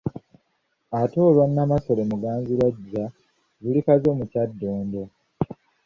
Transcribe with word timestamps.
Ate 0.99 1.17
olwa 1.27 1.43
Nnamasole 1.49 2.01
Muganzirwazza 2.11 3.03
luli 3.61 3.79
Kazo 3.85 4.09
mu 4.19 4.25
Kyadondo. 4.31 5.01